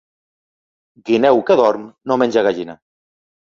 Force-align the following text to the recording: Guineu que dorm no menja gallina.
Guineu 1.09 1.43
que 1.51 1.59
dorm 1.61 1.85
no 2.11 2.19
menja 2.25 2.47
gallina. 2.51 2.79